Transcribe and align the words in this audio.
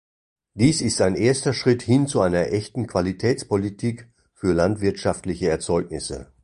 Dies 0.55 0.81
ist 0.81 0.99
ein 1.01 1.13
erster 1.13 1.53
Schritt 1.53 1.83
hin 1.83 2.07
zu 2.07 2.21
einer 2.21 2.51
echten 2.51 2.87
Qualitätspolitik 2.87 4.09
für 4.33 4.51
landwirtschaftliche 4.51 5.49
Erzeugnisse. 5.49 6.31